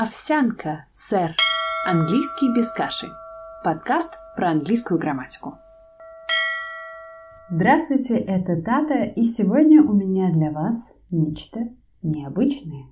Овсянка, 0.00 0.84
сэр. 0.92 1.34
Английский 1.84 2.54
без 2.54 2.72
каши. 2.72 3.08
Подкаст 3.64 4.14
про 4.36 4.50
английскую 4.50 5.00
грамматику. 5.00 5.56
Здравствуйте, 7.50 8.14
это 8.14 8.62
Тата, 8.62 9.02
и 9.02 9.24
сегодня 9.24 9.82
у 9.82 9.92
меня 9.92 10.32
для 10.32 10.52
вас 10.52 10.94
нечто 11.10 11.70
необычное. 12.00 12.84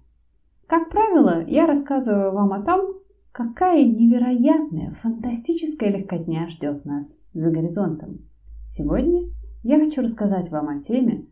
Как 0.67 0.91
правило, 0.91 1.45
я 1.47 1.69
рассказываю 1.69 2.33
вам 2.33 2.53
о 2.53 2.65
том, 2.65 2.97
какая 3.31 3.85
невероятная, 3.85 4.97
фантастическая 5.01 5.91
легкотня 5.91 6.49
ждет 6.49 6.85
нас 6.85 7.07
за 7.33 7.53
горизонтом. 7.53 8.29
Сегодня 8.65 9.31
я 9.63 9.79
хочу 9.79 10.03
рассказать 10.03 10.51
вам 10.51 10.71
о 10.71 10.83
теме, 10.83 11.29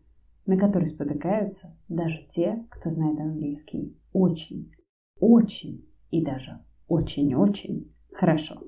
на 0.46 0.56
которой 0.56 0.86
спотыкаются 0.86 1.76
даже 1.88 2.24
те, 2.30 2.64
кто 2.70 2.90
знает 2.90 3.18
английский 3.18 3.98
очень, 4.12 4.70
очень 5.24 5.88
и 6.10 6.22
даже 6.22 6.60
очень-очень 6.86 7.90
хорошо. 8.12 8.62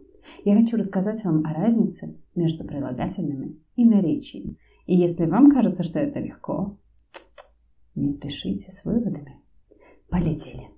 Я 0.44 0.56
хочу 0.56 0.76
рассказать 0.76 1.22
вам 1.22 1.44
о 1.44 1.52
разнице 1.52 2.16
между 2.34 2.64
прилагательными 2.64 3.60
и 3.76 3.84
наречиями. 3.84 4.56
И 4.86 4.96
если 4.96 5.26
вам 5.26 5.50
кажется, 5.50 5.82
что 5.82 5.98
это 5.98 6.18
легко, 6.18 6.78
не 7.94 8.08
спешите 8.08 8.72
с 8.72 8.84
выводами. 8.84 9.40
Полетели. 10.08 10.70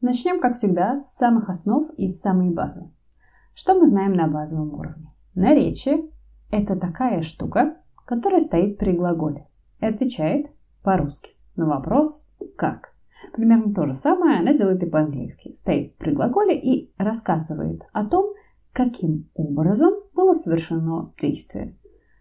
Начнем, 0.00 0.40
как 0.40 0.56
всегда, 0.56 1.02
с 1.02 1.14
самых 1.14 1.48
основ 1.48 1.90
и 1.96 2.08
с 2.08 2.20
самой 2.20 2.50
базы. 2.50 2.90
Что 3.54 3.74
мы 3.74 3.86
знаем 3.86 4.14
на 4.14 4.28
базовом 4.28 4.74
уровне? 4.74 5.08
Наречие– 5.34 6.08
это 6.50 6.76
такая 6.76 7.22
штука, 7.22 7.76
которая 8.04 8.40
стоит 8.40 8.78
при 8.78 8.92
глаголе 8.92 9.46
и 9.80 9.86
отвечает 9.86 10.46
по-русски 10.82 11.30
на 11.56 11.66
вопрос 11.66 12.24
«как?». 12.56 12.91
Примерно 13.32 13.72
то 13.72 13.86
же 13.86 13.94
самое 13.94 14.40
она 14.40 14.54
делает 14.54 14.82
и 14.82 14.86
по-английски. 14.86 15.54
Стоит 15.58 15.96
при 15.96 16.12
глаголе 16.12 16.58
и 16.58 16.92
рассказывает 16.98 17.82
о 17.92 18.04
том, 18.04 18.34
каким 18.72 19.28
образом 19.34 19.94
было 20.14 20.34
совершено 20.34 21.12
действие. 21.20 21.76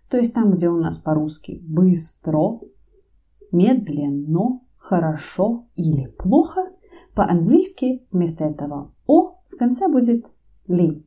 То 0.10 0.18
есть 0.18 0.34
там, 0.34 0.52
где 0.52 0.70
у 0.70 0.78
нас 0.78 0.98
по-русски 0.98 1.62
быстро, 1.64 2.60
медленно, 3.52 4.60
хорошо 4.78 5.68
или 5.76 6.08
плохо, 6.08 6.70
по-английски 7.16 8.06
вместо 8.12 8.46
этого 8.46 8.94
«о» 9.06 9.38
в 9.50 9.58
конце 9.58 9.88
будет 9.88 10.26
«ли». 10.68 11.06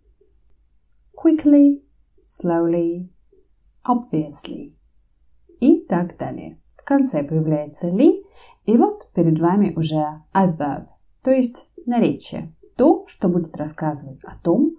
Quickly, 1.14 1.82
slowly, 2.26 3.08
obviously 3.86 4.74
и 5.60 5.84
так 5.86 6.16
далее. 6.18 6.58
В 6.72 6.84
конце 6.84 7.22
появляется 7.22 7.88
«ли», 7.88 8.24
и 8.64 8.76
вот 8.76 9.10
перед 9.12 9.38
вами 9.38 9.74
уже 9.76 10.22
adverb, 10.32 10.86
то 11.22 11.30
есть 11.30 11.68
наречие, 11.86 12.54
то, 12.76 13.06
что 13.08 13.28
будет 13.28 13.56
рассказывать 13.56 14.22
о 14.24 14.36
том, 14.42 14.76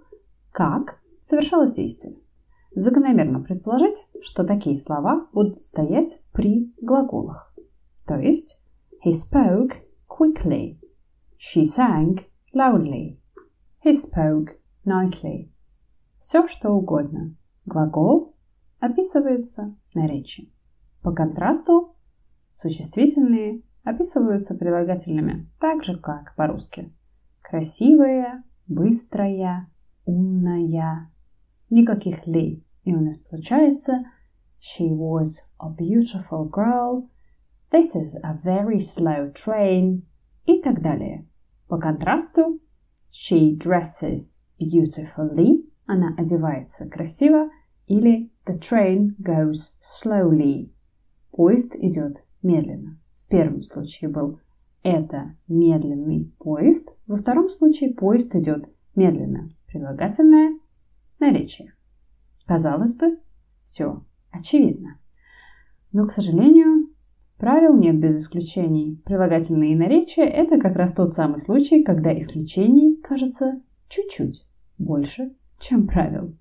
как 0.52 1.00
совершалось 1.24 1.72
действие. 1.72 2.18
Закономерно 2.74 3.40
предположить, 3.40 4.06
что 4.22 4.44
такие 4.44 4.78
слова 4.78 5.28
будут 5.32 5.62
стоять 5.62 6.20
при 6.32 6.72
глаголах. 6.80 7.54
То 8.06 8.16
есть 8.16 8.58
he 9.04 9.12
spoke 9.12 9.72
quickly, 10.08 10.78
she 11.38 11.64
sang 11.64 12.20
loudly, 12.52 13.18
he 13.84 13.94
spoke 13.94 14.56
nicely. 14.84 15.50
Все 16.20 16.48
что 16.48 16.70
угодно. 16.70 17.36
Глагол 17.64 18.34
описывается 18.80 19.76
наречием. 19.94 20.50
По 21.02 21.12
контрасту 21.12 21.94
существительные 22.60 23.62
описываются 23.86 24.54
прилагательными 24.54 25.48
так 25.60 25.84
же, 25.84 25.96
как 25.96 26.34
по-русски. 26.34 26.92
Красивая, 27.40 28.42
быстрая, 28.66 29.70
умная. 30.04 31.10
Никаких 31.70 32.26
ли. 32.26 32.64
И 32.82 32.92
у 32.92 33.00
нас 33.00 33.16
получается 33.18 34.04
She 34.60 34.88
was 34.88 35.44
a 35.58 35.70
beautiful 35.70 36.50
girl. 36.50 37.08
This 37.70 37.94
is 37.94 38.16
a 38.22 38.36
very 38.44 38.80
slow 38.80 39.32
train. 39.32 40.02
И 40.46 40.60
так 40.60 40.82
далее. 40.82 41.24
По 41.68 41.78
контрасту 41.78 42.60
She 43.12 43.56
dresses 43.56 44.40
beautifully. 44.58 45.64
Она 45.86 46.12
одевается 46.18 46.86
красиво. 46.88 47.50
Или 47.86 48.32
The 48.46 48.58
train 48.58 49.16
goes 49.20 49.70
slowly. 49.80 50.72
Поезд 51.30 51.72
идет 51.76 52.16
медленно. 52.42 52.98
В 53.26 53.28
первом 53.28 53.64
случае 53.64 54.08
был 54.08 54.38
это 54.84 55.34
медленный 55.48 56.32
поезд, 56.38 56.88
во 57.08 57.16
втором 57.16 57.50
случае 57.50 57.92
поезд 57.92 58.32
идет 58.36 58.68
медленно. 58.94 59.48
Прилагательное 59.66 60.60
наречие. 61.18 61.74
Казалось 62.46 62.94
бы, 62.94 63.18
все 63.64 64.04
очевидно. 64.30 65.00
Но, 65.90 66.06
к 66.06 66.12
сожалению, 66.12 66.88
правил 67.36 67.76
нет 67.76 67.98
без 67.98 68.22
исключений. 68.22 69.02
Прилагательные 69.04 69.76
наречия– 69.76 70.24
это 70.26 70.60
как 70.60 70.76
раз 70.76 70.92
тот 70.92 71.14
самый 71.14 71.40
случай, 71.40 71.82
когда 71.82 72.16
исключений 72.16 72.96
кажется 73.02 73.60
чуть-чуть 73.88 74.46
больше, 74.78 75.34
чем 75.58 75.88
правил. 75.88 76.36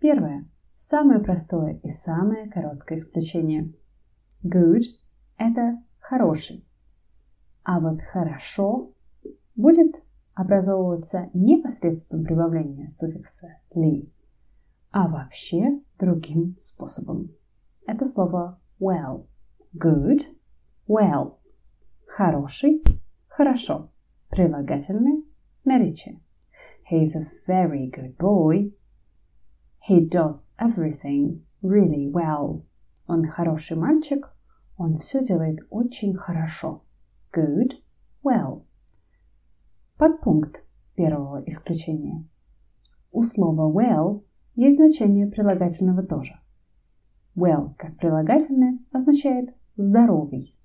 Первое. 0.00 0.48
Самое 0.88 1.20
простое 1.20 1.78
и 1.84 1.90
самое 1.90 2.48
короткое 2.48 2.96
исключение. 2.96 3.70
Good 4.42 4.84
это 5.40 5.82
хороший. 5.98 6.64
А 7.64 7.80
вот 7.80 8.00
хорошо 8.02 8.92
будет 9.56 9.96
образовываться 10.34 11.30
не 11.32 11.56
посредством 11.56 12.24
прибавления 12.24 12.90
суффикса 12.90 13.58
ли, 13.74 14.12
а 14.90 15.08
вообще 15.08 15.80
другим 15.98 16.56
способом. 16.58 17.30
Это 17.86 18.04
слово 18.04 18.60
well. 18.78 19.26
Good, 19.74 20.22
well. 20.86 21.38
Хороший, 22.06 22.82
хорошо. 23.26 23.90
Прилагательное 24.28 25.22
наречие. 25.64 26.20
He's 26.90 27.14
a 27.14 27.26
very 27.48 27.90
good 27.90 28.16
boy. 28.18 28.72
He 29.88 30.06
does 30.06 30.52
everything 30.58 31.44
really 31.62 32.10
well. 32.10 32.62
Он 33.06 33.26
хороший 33.26 33.76
мальчик, 33.76 34.29
он 34.80 34.96
все 34.96 35.22
делает 35.22 35.58
очень 35.68 36.14
хорошо. 36.14 36.82
Good, 37.34 37.72
well. 38.24 38.62
Подпункт 39.98 40.64
первого 40.94 41.44
исключения. 41.46 42.24
У 43.12 43.22
слова 43.22 43.70
well 43.70 44.24
есть 44.54 44.78
значение 44.78 45.26
прилагательного 45.26 46.02
тоже. 46.02 46.40
Well 47.36 47.74
как 47.76 47.98
прилагательное 47.98 48.78
означает 48.90 49.54
здоровый. 49.76 50.56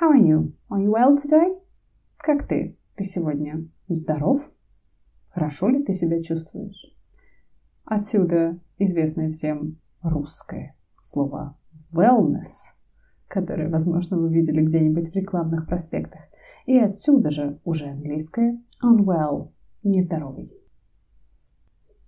How 0.00 0.12
are 0.14 0.22
you? 0.22 0.54
Are 0.70 0.82
you 0.82 0.90
well 0.90 1.22
today? 1.22 1.60
Как 2.16 2.48
ты? 2.48 2.78
Ты 2.94 3.04
сегодня 3.04 3.68
здоров? 3.88 4.40
Хорошо 5.28 5.68
ли 5.68 5.84
ты 5.84 5.92
себя 5.92 6.22
чувствуешь? 6.22 6.96
Отсюда 7.84 8.58
известное 8.78 9.32
всем 9.32 9.76
русское 10.00 10.74
слово 11.02 11.58
wellness– 11.92 12.48
которые, 13.28 13.68
возможно, 13.68 14.18
вы 14.18 14.32
видели 14.32 14.62
где-нибудь 14.62 15.10
в 15.10 15.14
рекламных 15.14 15.66
проспектах. 15.66 16.22
И 16.66 16.76
отсюда 16.76 17.30
же 17.30 17.60
уже 17.64 17.86
английское 17.86 18.60
unwell– 18.82 19.50
нездоровый. 19.82 20.52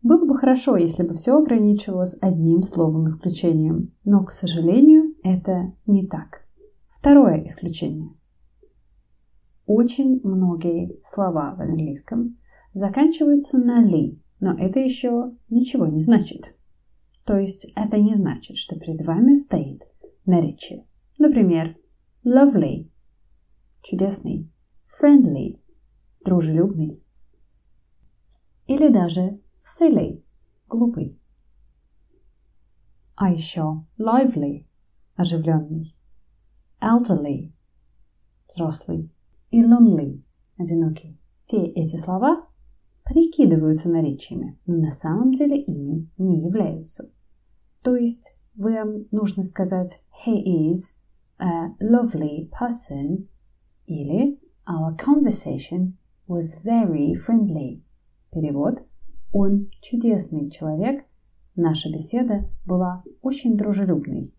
Было 0.02 0.24
бы 0.24 0.38
хорошо, 0.38 0.76
если 0.76 1.02
бы 1.02 1.14
все 1.14 1.36
ограничивалось 1.36 2.16
одним 2.20 2.62
словом 2.62 3.08
исключением, 3.08 3.92
но, 4.04 4.24
к 4.24 4.32
сожалению, 4.32 5.14
это 5.22 5.72
не 5.86 6.06
так. 6.06 6.46
Второе 6.88 7.44
исключение. 7.46 8.10
Очень 9.66 10.20
многие 10.22 10.98
слова 11.04 11.54
в 11.54 11.60
английском 11.60 12.38
заканчиваются 12.72 13.58
на 13.58 13.84
ли, 13.84 14.20
но 14.40 14.56
это 14.56 14.78
еще 14.78 15.32
ничего 15.50 15.86
не 15.86 16.00
значит. 16.00 16.54
То 17.24 17.36
есть 17.36 17.66
это 17.76 17.98
не 17.98 18.14
значит, 18.14 18.56
что 18.56 18.78
перед 18.78 19.04
вами 19.04 19.38
стоит 19.38 19.82
наречие. 20.24 20.86
Например, 21.18 21.76
lovely– 22.24 22.88
чудесный, 23.82 24.48
friendly– 24.86 25.60
дружелюбный. 26.24 27.02
Или 28.68 28.88
даже 28.92 29.40
silly– 29.58 30.22
глупый. 30.68 31.18
А 33.16 33.32
еще 33.32 33.84
lively– 33.98 34.68
оживленный, 35.16 35.96
elderly– 36.80 37.52
взрослый 38.48 39.10
и 39.50 39.60
lonely– 39.60 40.22
одинокий. 40.56 41.18
Все 41.46 41.64
эти 41.64 41.96
слова 41.96 42.46
прикидываются 43.02 43.88
наречиями, 43.88 44.56
но 44.66 44.76
на 44.76 44.92
самом 44.92 45.32
деле 45.32 45.60
ими 45.60 46.08
не 46.16 46.44
являются. 46.44 47.10
То 47.82 47.96
есть 47.96 48.36
вам 48.54 49.08
нужно 49.10 49.42
сказать 49.42 50.00
he 50.24 50.70
is– 50.70 50.82
a 51.38 51.70
lovely 51.80 52.48
person 52.50 53.28
или 53.86 54.38
our 54.66 54.94
conversation 54.96 55.96
was 56.26 56.54
very 56.64 57.14
friendly. 57.14 57.82
Перевод. 58.32 58.80
Он 59.32 59.70
чудесный 59.80 60.50
человек. 60.50 61.04
Наша 61.54 61.90
беседа 61.90 62.48
была 62.66 63.02
очень 63.22 63.56
дружелюбной. 63.56 64.32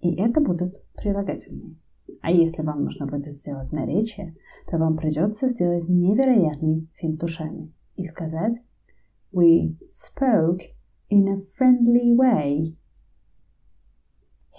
И 0.00 0.14
это 0.14 0.40
будут 0.40 0.74
прилагательные. 0.94 1.76
А 2.20 2.30
если 2.30 2.62
вам 2.62 2.84
нужно 2.84 3.06
будет 3.06 3.32
сделать 3.32 3.72
наречие, 3.72 4.34
то 4.70 4.78
вам 4.78 4.96
придется 4.96 5.48
сделать 5.48 5.88
невероятный 5.88 6.88
финт 6.94 7.22
ушами 7.22 7.72
и 7.96 8.06
сказать 8.06 8.56
We 9.32 9.76
spoke 9.92 10.62
in 11.10 11.28
a 11.28 11.36
friendly 11.58 12.16
way. 12.16 12.76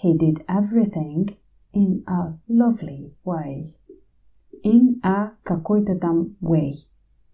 He 0.02 0.16
did 0.16 0.44
everything 0.46 1.36
in 1.72 2.04
a 2.06 2.38
lovely 2.48 3.12
way. 3.24 3.72
In 4.62 5.00
a 5.02 5.32
какой-то 5.42 5.96
там 5.96 6.36
way. 6.40 6.74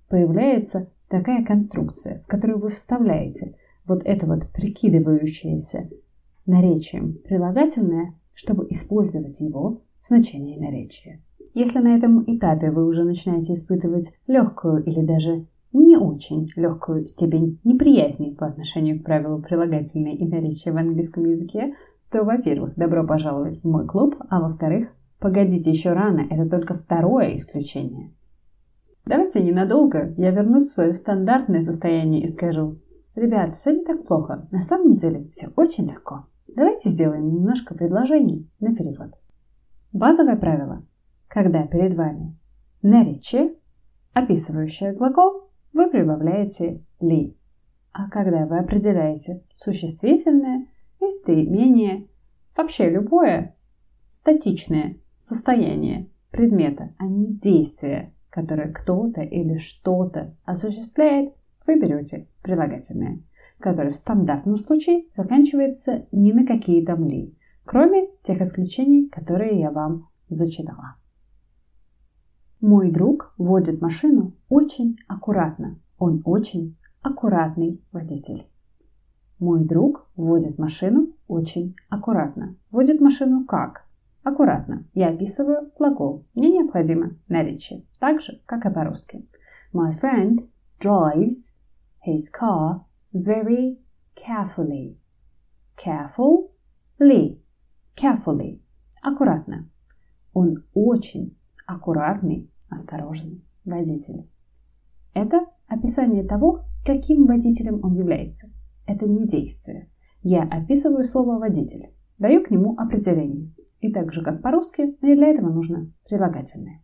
Появляется 0.08 0.88
такая 1.08 1.44
конструкция, 1.44 2.20
в 2.20 2.26
которую 2.26 2.58
вы 2.58 2.70
вставляете 2.70 3.56
вот 3.86 4.02
это 4.04 4.26
вот 4.26 4.50
прикидывающееся 4.52 5.88
наречием 6.46 7.18
прилагательное, 7.24 8.14
чтобы 8.34 8.66
использовать 8.70 9.40
его 9.40 9.82
в 10.02 10.08
значении 10.08 10.58
наречия. 10.58 11.20
Если 11.54 11.78
на 11.78 11.96
этом 11.96 12.22
этапе 12.26 12.70
вы 12.70 12.86
уже 12.86 13.04
начинаете 13.04 13.54
испытывать 13.54 14.12
легкую 14.26 14.84
или 14.84 15.00
даже 15.00 15.46
не 15.72 15.96
очень 15.96 16.50
легкую 16.56 17.08
степень 17.08 17.58
неприязни 17.64 18.30
по 18.30 18.46
отношению 18.46 19.00
к 19.00 19.04
правилу 19.04 19.40
прилагательной 19.40 20.14
и 20.14 20.26
наречия 20.26 20.72
в 20.72 20.76
английском 20.76 21.24
языке, 21.24 21.74
то, 22.10 22.24
во-первых, 22.24 22.74
добро 22.76 23.06
пожаловать 23.06 23.60
в 23.62 23.68
мой 23.68 23.86
клуб, 23.86 24.16
а 24.28 24.40
во-вторых, 24.40 24.88
погодите 25.18 25.70
еще 25.70 25.92
рано, 25.92 26.26
это 26.30 26.48
только 26.48 26.74
второе 26.74 27.36
исключение. 27.36 28.12
Давайте 29.04 29.42
ненадолго 29.42 30.14
я 30.16 30.30
вернусь 30.30 30.70
в 30.70 30.74
свое 30.74 30.94
стандартное 30.94 31.62
состояние 31.62 32.24
и 32.24 32.32
скажу, 32.32 32.78
ребят, 33.14 33.54
все 33.54 33.72
не 33.72 33.84
так 33.84 34.06
плохо, 34.06 34.48
на 34.50 34.62
самом 34.62 34.96
деле 34.96 35.28
все 35.30 35.48
очень 35.56 35.88
легко. 35.88 36.26
Давайте 36.48 36.90
сделаем 36.90 37.28
немножко 37.28 37.74
предложений 37.74 38.48
на 38.60 38.74
перевод. 38.74 39.12
Базовое 39.92 40.36
правило. 40.36 40.84
Когда 41.28 41.66
перед 41.66 41.96
вами 41.96 42.36
наречие, 42.82 43.54
описывающее 44.12 44.92
глагол, 44.92 45.50
вы 45.72 45.90
прибавляете 45.90 46.82
ли. 47.00 47.36
А 47.92 48.08
когда 48.10 48.46
вы 48.46 48.58
определяете 48.58 49.42
существительное, 49.54 50.66
местоимение, 51.00 52.08
вообще 52.56 52.90
любое 52.90 53.56
статичное 54.10 54.98
состояние 55.28 56.08
предмета, 56.30 56.94
а 56.98 57.06
не 57.06 57.26
действие, 57.26 58.12
которое 58.30 58.72
кто-то 58.72 59.22
или 59.22 59.58
что-то 59.58 60.36
осуществляет, 60.44 61.34
вы 61.66 61.80
берете 61.80 62.28
прилагательное, 62.42 63.20
которое 63.58 63.90
в 63.90 63.96
стандартном 63.96 64.58
случае 64.58 65.06
заканчивается 65.16 66.06
ни 66.12 66.32
на 66.32 66.46
какие 66.46 66.84
там 66.84 67.06
ли, 67.06 67.36
кроме 67.64 68.08
тех 68.22 68.40
исключений, 68.40 69.08
которые 69.08 69.58
я 69.58 69.70
вам 69.70 70.08
зачитала. 70.28 70.96
Мой 72.60 72.90
друг 72.90 73.34
водит 73.36 73.80
машину 73.80 74.32
очень 74.48 74.96
аккуратно. 75.08 75.78
Он 75.98 76.22
очень 76.24 76.76
аккуратный 77.02 77.82
водитель. 77.92 78.46
Мой 79.38 79.64
друг 79.64 80.08
водит 80.16 80.58
машину 80.58 81.08
очень 81.28 81.76
аккуратно. 81.90 82.56
Водит 82.70 83.00
машину 83.00 83.44
как? 83.44 83.84
Аккуратно. 84.22 84.84
Я 84.94 85.10
описываю 85.10 85.70
глагол. 85.78 86.24
Мне 86.34 86.50
необходимо 86.50 87.10
наречие. 87.28 87.84
Так 87.98 88.22
же, 88.22 88.40
как 88.46 88.64
и 88.64 88.70
по-русски. 88.70 89.26
My 89.74 89.92
friend 90.00 90.48
drives 90.80 91.52
his 92.06 92.24
car 92.32 92.80
very 93.12 93.78
carefully. 94.16 94.96
Carefully. 95.76 97.38
Carefully. 97.94 98.60
Аккуратно. 99.02 99.68
Он 100.32 100.64
очень 100.72 101.36
аккуратный 101.66 102.50
осторожный 102.70 103.44
водитель. 103.66 104.28
Это 105.12 105.46
описание 105.66 106.24
того, 106.24 106.64
каким 106.84 107.26
водителем 107.26 107.80
он 107.84 107.94
является. 107.94 108.50
Это 108.86 109.06
не 109.06 109.26
действие. 109.26 109.88
Я 110.22 110.42
описываю 110.42 111.04
слово 111.04 111.38
«водитель», 111.38 111.92
даю 112.18 112.42
к 112.42 112.50
нему 112.50 112.74
определение. 112.78 113.52
И 113.80 113.92
так 113.92 114.12
же, 114.12 114.22
как 114.22 114.42
по-русски, 114.42 114.96
мне 115.02 115.14
для 115.14 115.28
этого 115.28 115.50
нужно 115.50 115.92
прилагательное. 116.08 116.82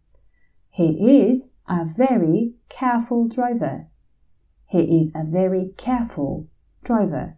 He 0.78 1.30
is 1.30 1.38
a 1.66 1.84
very 1.96 2.56
careful 2.68 3.28
driver. 3.28 3.86
He 4.72 5.00
is 5.00 5.10
a 5.14 5.24
very 5.24 5.74
careful 5.76 6.46
driver. 6.82 7.34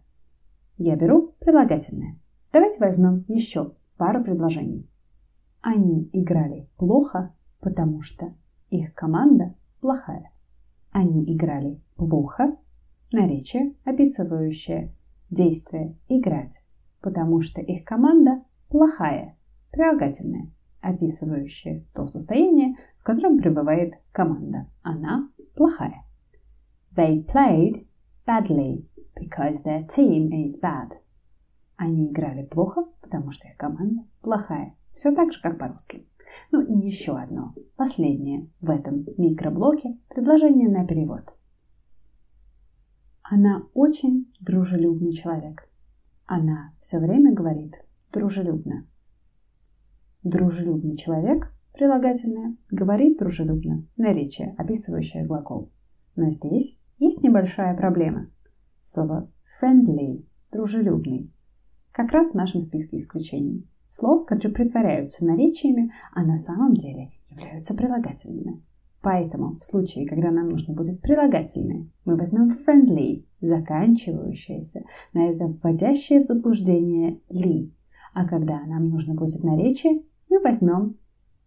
Я 0.77 0.97
беру 0.97 1.35
прилагательное. 1.41 2.19
Давайте 2.53 2.79
возьмем 2.81 3.25
еще 3.29 3.75
пару 3.97 4.23
предложений. 4.23 4.89
Они 5.61 6.09
играли 6.13 6.69
плохо, 6.77 7.35
потому 7.61 8.03
что 8.03 8.35
их 8.71 8.93
команда 8.95 9.55
плохая. 9.81 10.31
Они 10.91 11.25
играли 11.35 11.81
плохо, 11.97 12.57
наречие, 13.15 13.75
описывающее 13.85 14.93
действие 15.31 15.97
«играть», 16.09 16.63
потому 17.01 17.41
что 17.43 17.61
их 17.61 17.85
команда 17.85 18.43
плохая, 18.69 19.37
прилагательное, 19.71 20.51
описывающее 20.81 21.85
то 21.95 22.07
состояние, 22.07 22.77
в 22.99 23.05
котором 23.05 23.39
пребывает 23.39 23.95
команда. 24.13 24.67
Она 24.83 25.29
плохая. 25.55 26.05
They 26.95 27.25
played 27.27 27.87
badly 28.27 28.87
because 29.17 29.63
their 29.65 29.87
team 29.89 30.31
is 30.31 30.61
bad. 30.61 30.93
Они 31.77 32.09
играли 32.09 32.45
плохо, 32.45 32.85
потому 33.01 33.33
что 33.33 33.49
их 33.49 33.57
команда 33.57 34.03
плохая. 34.21 34.75
Все 34.93 35.13
так 35.13 35.33
же, 35.33 35.41
как 35.41 35.59
по-русски. 35.59 36.07
Ну 36.51 36.61
и 36.61 36.87
еще 36.87 37.17
одно, 37.17 37.55
последнее 37.77 38.49
в 38.61 38.71
этом 38.71 39.05
микроблоке 39.19 39.99
предложение 40.09 40.69
на 40.69 40.87
перевод. 40.87 41.34
Она 43.25 43.63
очень 43.73 44.31
дружелюбный 44.41 45.15
человек. 45.15 45.67
Она 46.27 46.75
все 46.81 46.99
время 46.99 47.33
говорит 47.33 47.75
дружелюбно. 48.13 48.87
Дружелюбный 50.23 50.97
человек, 50.99 51.51
прилагательное, 51.73 52.57
говорит 52.71 53.19
дружелюбно, 53.19 53.87
наречие, 53.97 54.55
описывающее 54.59 55.25
глагол. 55.25 55.71
Но 56.17 56.31
здесь 56.31 56.79
есть 56.99 57.23
небольшая 57.23 57.75
проблема. 57.75 58.29
Слово 58.85 59.31
friendly, 59.61 60.27
дружелюбный, 60.53 61.33
как 61.93 62.13
раз 62.13 62.33
в 62.33 62.35
нашем 62.35 62.61
списке 62.61 62.99
исключений 62.99 63.67
слов, 63.89 64.27
которые 64.27 64.55
притворяются 64.55 65.25
наречиями, 65.25 65.93
а 66.13 66.25
на 66.25 66.37
самом 66.37 66.75
деле 66.75 67.11
являются 67.31 67.75
прилагательными. 67.75 68.63
Поэтому 69.05 69.59
в 69.59 69.65
случае, 69.67 70.09
когда 70.09 70.31
нам 70.31 70.49
нужно 70.49 70.73
будет 70.73 71.03
прилагательное, 71.03 71.87
мы 72.07 72.17
возьмем 72.17 72.57
friendly, 72.67 73.27
заканчивающееся 73.43 74.83
на 75.13 75.29
это 75.29 75.47
вводящее 75.47 76.21
в 76.21 76.25
заблуждение 76.25 77.21
ли. 77.29 77.71
А 78.15 78.27
когда 78.27 78.65
нам 78.65 78.89
нужно 78.89 79.13
будет 79.13 79.45
наречие, 79.45 80.01
мы 80.31 80.41
возьмем 80.41 80.97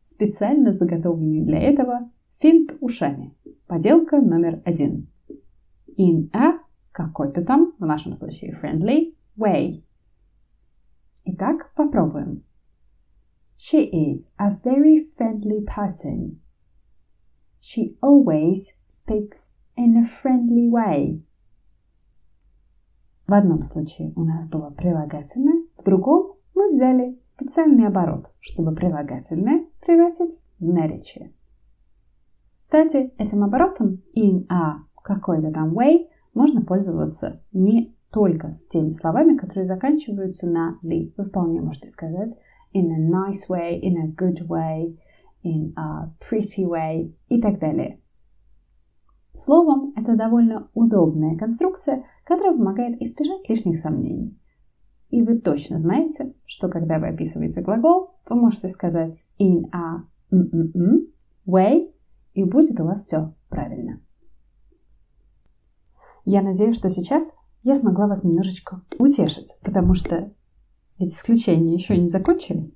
специально 0.06 0.72
заготовленный 0.72 1.42
для 1.46 1.60
этого 1.60 2.12
финт 2.40 2.78
ушами. 2.80 3.34
Поделка 3.66 4.22
номер 4.22 4.62
один. 4.64 5.08
In 5.98 6.30
a 6.34 6.60
какой-то 6.92 7.44
там, 7.44 7.74
в 7.80 7.86
нашем 7.88 8.14
случае 8.14 8.56
friendly, 8.62 9.16
way. 9.36 9.82
Итак, 11.26 11.74
попробуем. 11.76 12.44
She 13.58 13.90
is 13.92 14.28
a 14.38 14.52
very 14.64 15.10
friendly 15.18 15.66
person. 15.66 16.38
She 17.60 17.98
always 18.02 18.68
speaks 18.90 19.38
in 19.76 19.98
a 19.98 20.10
friendly 20.22 20.70
way. 20.70 21.22
В 23.28 23.34
одном 23.34 23.64
случае 23.64 24.14
у 24.16 24.24
нас 24.24 24.48
было 24.48 24.70
прилагательное, 24.70 25.66
в 25.78 25.84
другом 25.84 26.36
мы 26.56 26.70
взяли 26.72 27.20
специальный 27.26 27.88
оборот, 27.88 28.30
чтобы 28.40 28.74
прилагательное 28.74 29.66
превратить 29.82 30.40
в 30.60 30.66
наречие. 30.66 31.34
Кстати, 32.64 33.14
этим 33.18 33.44
оборотом 33.44 34.02
in 34.16 34.46
a 34.50 34.84
какой-то 35.04 35.52
там 35.52 35.78
way 35.78 36.08
можно 36.34 36.62
пользоваться 36.62 37.42
не 37.52 37.96
только 38.12 38.52
с 38.52 38.66
теми 38.68 38.92
словами, 38.92 39.38
которые 39.38 39.66
заканчиваются 39.66 40.48
на 40.48 40.78
ли. 40.82 41.14
Вы 41.18 41.26
вполне 41.26 41.62
можете 41.62 41.90
сказать 41.90 42.36
in 42.74 42.92
a 42.92 43.00
nice 43.00 43.48
way, 43.50 43.80
in 43.80 43.98
a 43.98 44.08
good 44.08 44.48
way, 44.48 44.98
in 45.48 45.74
a 45.76 46.12
pretty 46.20 46.66
way 46.66 47.14
и 47.30 47.42
так 47.42 47.60
далее. 47.60 48.00
Словом, 49.34 49.94
это 49.96 50.16
довольно 50.16 50.70
удобная 50.74 51.38
конструкция, 51.38 52.04
которая 52.26 52.58
помогает 52.58 53.02
избежать 53.02 53.48
лишних 53.48 53.80
сомнений. 53.80 54.38
И 55.10 55.22
вы 55.22 55.40
точно 55.40 55.80
знаете, 55.80 56.34
что 56.46 56.68
когда 56.70 57.00
вы 57.00 57.10
описываете 57.10 57.62
глагол, 57.62 58.16
вы 58.30 58.36
можете 58.36 58.68
сказать 58.68 59.24
in 59.40 59.70
a 59.72 60.04
mm 60.32 60.50
-mm 60.50 60.72
-mm 60.74 61.08
way 61.46 61.94
и 62.34 62.44
будет 62.44 62.80
у 62.80 62.86
вас 62.86 63.06
все 63.06 63.34
правильно. 63.50 64.02
Я 66.26 66.42
надеюсь, 66.42 66.76
что 66.76 66.90
сейчас 66.90 67.32
я 67.64 67.76
смогла 67.76 68.08
вас 68.08 68.24
немножечко 68.24 68.82
утешить, 69.00 69.56
потому 69.62 69.94
что 69.94 70.34
ведь 71.00 71.14
исключения 71.14 71.76
еще 71.76 71.98
не 71.98 72.10
закончились, 72.10 72.76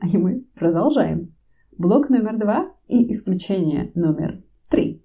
а 0.00 0.06
мы 0.18 0.44
продолжаем. 0.54 1.35
Блок 1.78 2.08
номер 2.08 2.38
два 2.38 2.72
и 2.88 3.12
исключение 3.12 3.92
номер 3.94 4.42
три. 4.70 5.04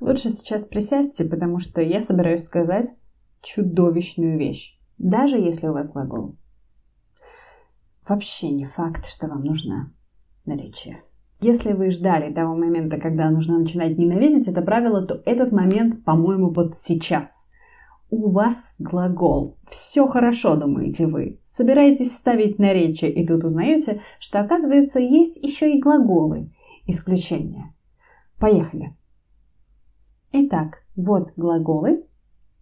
Лучше 0.00 0.30
сейчас 0.30 0.64
присядьте, 0.64 1.26
потому 1.26 1.58
что 1.58 1.82
я 1.82 2.00
собираюсь 2.00 2.42
сказать 2.42 2.88
чудовищную 3.42 4.38
вещь, 4.38 4.78
даже 4.96 5.36
если 5.36 5.68
у 5.68 5.74
вас 5.74 5.90
глагол. 5.90 6.36
Вообще 8.08 8.50
не 8.50 8.64
факт, 8.64 9.04
что 9.04 9.26
вам 9.26 9.44
нужно 9.44 9.92
наречие. 10.46 11.02
Если 11.42 11.74
вы 11.74 11.90
ждали 11.90 12.32
того 12.32 12.56
момента, 12.56 12.98
когда 12.98 13.28
нужно 13.28 13.58
начинать 13.58 13.98
ненавидеть 13.98 14.48
это 14.48 14.62
правило, 14.62 15.06
то 15.06 15.20
этот 15.26 15.52
момент, 15.52 16.02
по-моему, 16.02 16.50
вот 16.50 16.78
сейчас. 16.78 17.30
У 18.08 18.30
вас 18.30 18.56
глагол. 18.78 19.58
Все 19.68 20.06
хорошо, 20.06 20.56
думаете 20.56 21.06
вы. 21.06 21.40
Собираетесь 21.56 22.12
ставить 22.12 22.58
наречие, 22.58 23.12
и 23.12 23.24
тут 23.24 23.44
узнаете, 23.44 24.00
что, 24.18 24.40
оказывается, 24.40 24.98
есть 24.98 25.36
еще 25.36 25.72
и 25.72 25.80
глаголы. 25.80 26.50
Исключения. 26.86 27.72
Поехали. 28.40 28.96
Итак, 30.32 30.82
вот 30.96 31.32
глаголы, 31.36 32.06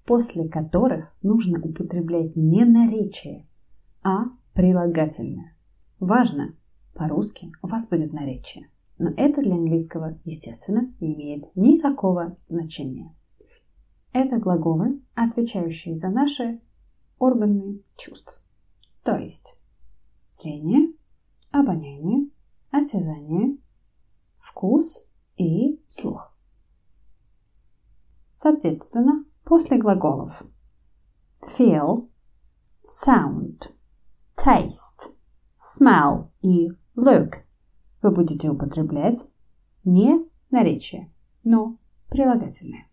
после 0.04 0.46
которых 0.46 1.16
нужно 1.22 1.58
употреблять 1.58 2.36
не 2.36 2.64
наречие, 2.66 3.46
а 4.02 4.24
прилагательное. 4.52 5.56
Важно, 5.98 6.54
по-русски 6.94 7.50
у 7.62 7.68
вас 7.68 7.88
будет 7.88 8.12
наречие. 8.12 8.68
Но 8.98 9.10
это 9.16 9.40
для 9.40 9.54
английского, 9.54 10.18
естественно, 10.26 10.92
не 11.00 11.14
имеет 11.14 11.56
никакого 11.56 12.36
значения. 12.50 13.14
Это 14.12 14.36
глаголы, 14.36 15.00
отвечающие 15.14 15.96
за 15.96 16.10
наши 16.10 16.60
органы 17.18 17.80
чувств. 17.96 18.41
То 19.02 19.16
есть 19.16 19.56
зрение, 20.32 20.92
обоняние, 21.50 22.28
осязание, 22.70 23.58
вкус 24.38 25.02
и 25.36 25.80
слух. 25.90 26.32
Соответственно, 28.40 29.24
после 29.44 29.78
глаголов 29.78 30.42
feel, 31.58 32.08
sound, 32.86 33.72
taste, 34.36 35.12
smell 35.58 36.30
и 36.40 36.70
look 36.96 37.34
вы 38.02 38.10
будете 38.10 38.50
употреблять 38.50 39.18
не 39.84 40.28
наречие, 40.50 41.12
но 41.44 41.78
прилагательное. 42.08 42.88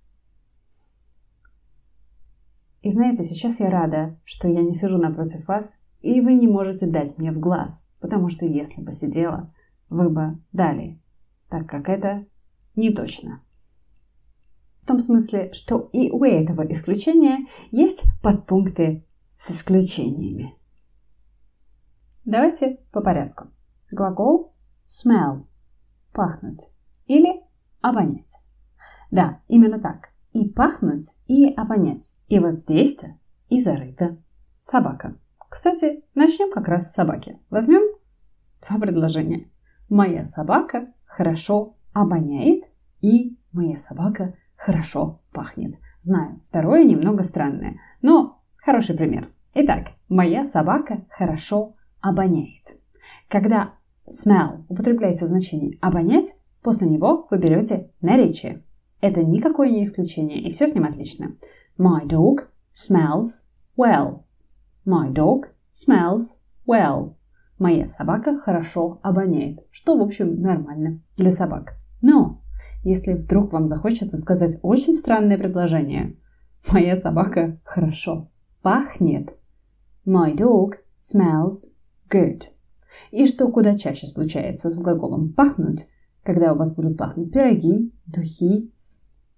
И 2.82 2.92
знаете, 2.92 3.26
сейчас 3.26 3.60
я 3.60 3.70
рада, 3.70 4.18
что 4.24 4.48
я 4.48 4.62
не 4.62 4.76
сижу 4.76 4.98
напротив 4.98 5.48
вас, 5.48 5.79
и 6.02 6.22
вы 6.22 6.34
не 6.34 6.48
можете 6.48 6.86
дать 6.88 7.18
мне 7.18 7.32
в 7.32 7.40
глаз, 7.40 7.72
потому 8.00 8.30
что 8.30 8.46
если 8.46 8.82
бы 8.82 8.94
сидела, 8.94 9.54
вы 9.90 10.10
бы 10.10 10.40
дали, 10.52 11.00
так 11.50 11.68
как 11.68 11.90
это 11.90 12.26
не 12.76 12.92
точно. 12.92 13.42
В 14.82 14.88
том 14.88 15.00
смысле, 15.00 15.52
что 15.54 15.90
и 15.94 16.10
у 16.10 16.24
этого 16.24 16.62
исключения 16.72 17.48
есть 17.72 18.02
подпункты 18.22 19.06
с 19.42 19.52
исключениями. 19.52 20.56
Давайте 22.26 22.80
по 22.92 23.02
порядку. 23.02 23.48
Глагол 23.92 24.54
smell– 24.88 25.46
пахнуть 26.14 26.62
или 27.06 27.42
обонять. 27.82 28.26
Да, 29.12 29.42
именно 29.48 29.80
так. 29.80 30.10
И 30.34 30.48
пахнуть, 30.48 31.08
и 31.28 31.52
обонять. 31.54 32.14
И 32.28 32.40
вот 32.40 32.56
здесь-то 32.56 33.18
и 33.50 33.62
зарыта 33.62 34.18
собака. 34.62 35.18
Кстати, 35.50 36.04
начнем 36.16 36.52
как 36.52 36.68
раз 36.68 36.90
с 36.90 36.94
собаки. 36.94 37.40
Возьмем 37.50 37.82
два 38.68 38.80
предложения. 38.80 39.50
Моя 39.90 40.26
собака 40.28 40.94
хорошо 41.06 41.76
обоняет 41.92 42.66
и 43.02 43.36
моя 43.52 43.80
собака 43.80 44.36
хорошо 44.56 45.22
пахнет. 45.32 45.76
Знаю, 46.04 46.40
второе 46.48 46.84
немного 46.84 47.24
странное, 47.24 47.80
но 48.02 48.42
хороший 48.58 48.96
пример. 48.96 49.28
Итак, 49.54 49.88
моя 50.08 50.46
собака 50.46 51.06
хорошо 51.10 51.76
обоняет. 52.00 52.78
Когда 53.28 53.74
smell 54.08 54.64
употребляется 54.70 55.26
в 55.26 55.30
значении 55.30 55.78
обонять, 55.82 56.36
после 56.62 56.88
него 56.88 57.28
вы 57.30 57.38
берете 57.38 57.92
наречие. 58.02 58.64
Это 59.02 59.24
никакое 59.24 59.70
не 59.70 59.86
исключение, 59.86 60.42
и 60.42 60.52
все 60.52 60.68
с 60.68 60.74
ним 60.74 60.86
отлично. 60.86 61.36
My 61.78 62.06
dog 62.06 62.48
smells 62.76 63.30
well. 63.78 64.24
My 64.90 65.14
dog 65.14 65.46
smells 65.72 66.34
well. 66.66 67.14
Моя 67.60 67.90
собака 67.90 68.40
хорошо 68.40 69.00
обоняет, 69.04 69.60
что, 69.70 69.96
в 69.96 70.02
общем, 70.02 70.42
нормально 70.42 71.00
для 71.16 71.32
собак. 71.32 71.76
Но 72.02 72.42
если 72.84 73.14
вдруг 73.14 73.54
вам 73.54 73.68
захочется 73.68 74.18
сказать 74.18 74.58
очень 74.64 74.96
странное 74.96 75.38
предложение, 75.38 76.16
моя 76.72 76.96
собака 76.96 77.60
хорошо 77.64 78.32
пахнет. 78.64 79.30
My 80.08 80.36
dog 80.36 80.78
smells 81.04 81.70
good. 82.10 82.46
И 83.12 83.28
что 83.28 83.48
куда 83.50 83.78
чаще 83.78 84.08
случается 84.08 84.72
с 84.72 84.80
глаголом 84.80 85.34
пахнуть, 85.34 85.88
когда 86.24 86.54
у 86.54 86.58
вас 86.58 86.74
будут 86.74 86.98
пахнуть 86.98 87.32
пироги, 87.32 87.94
духи 88.08 88.72